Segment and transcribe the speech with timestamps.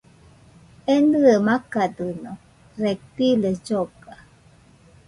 [0.95, 2.31] Enɨe makadɨno,
[2.81, 4.13] reptiles lloga